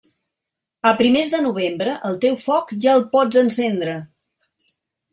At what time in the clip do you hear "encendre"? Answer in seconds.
3.47-3.95